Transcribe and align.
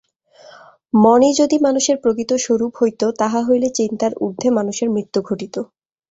মনই 0.95 1.33
যদি 1.39 1.55
মানুষের 1.59 1.97
প্রকৃত 1.97 2.31
স্বরূপ 2.37 2.71
হইত, 2.81 3.01
তাহা 3.19 3.39
হইলে 3.47 3.67
চিন্তার 3.75 4.11
ঊর্ধ্বে 4.23 4.49
মানুষের 4.57 4.87
মৃত্যু 4.89 5.19
ঘটিত। 5.21 5.55